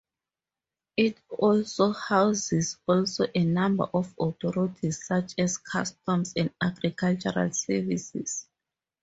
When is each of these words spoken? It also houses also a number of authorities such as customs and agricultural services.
It 0.97 1.21
also 1.29 1.91
houses 1.91 2.79
also 2.87 3.27
a 3.35 3.45
number 3.45 3.83
of 3.93 4.11
authorities 4.19 5.05
such 5.05 5.35
as 5.37 5.59
customs 5.59 6.33
and 6.35 6.51
agricultural 6.59 7.51
services. 7.53 8.47